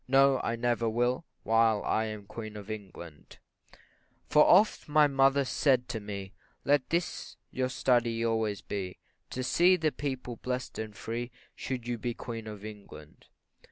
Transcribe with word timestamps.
no, 0.07 0.39
I 0.43 0.55
never 0.55 0.89
will, 0.89 1.25
While 1.43 1.83
I 1.83 2.05
am 2.05 2.25
Queen 2.25 2.57
of 2.57 2.71
England; 2.71 3.37
For 4.25 4.43
oft 4.43 4.89
my 4.89 5.05
mother 5.05 5.45
said 5.45 5.87
to 5.89 5.99
me, 5.99 6.33
Let 6.65 6.89
this 6.89 7.37
your 7.51 7.69
study 7.69 8.25
always 8.25 8.61
be, 8.61 8.97
To 9.29 9.43
see 9.43 9.75
the 9.75 9.91
people 9.91 10.37
blest 10.37 10.79
and 10.79 10.95
free, 10.95 11.29
Should 11.53 11.87
you 11.87 11.99
be 11.99 12.15
Queen 12.15 12.47
of 12.47 12.65
England. 12.65 13.27